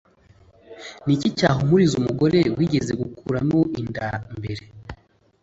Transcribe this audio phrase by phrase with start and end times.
[1.05, 4.63] Ni iki cyahumuriza umugore wigeze gukuramo inda mbere